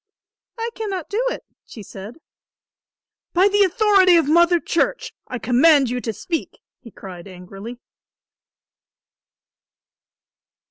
[0.57, 2.15] "I cannot do it," she said.
[3.33, 7.77] "By the authority of Mother Church, I command you to speak," he cried angrily.